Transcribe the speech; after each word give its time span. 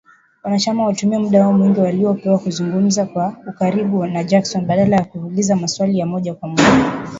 Wanachama 0.43 0.83
walitumia 0.85 1.19
muda 1.19 1.41
wao 1.41 1.53
mwingi 1.53 1.79
waliopewa 1.79 2.39
kuzungumza 2.39 3.05
kwa 3.05 3.35
ukaribu 3.47 4.05
na 4.05 4.23
Jackson, 4.23 4.65
badala 4.65 4.95
ya 4.97 5.05
kuuliza 5.05 5.55
maswali 5.55 5.99
ya 5.99 6.05
moja 6.05 6.33
kwa 6.33 6.49
moja 6.49 6.91